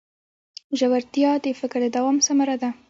ژورتیا 0.79 1.31
د 1.43 1.45
فکر 1.59 1.79
د 1.83 1.85
دوام 1.95 2.17
ثمره 2.27 2.55
ده. 2.61 2.69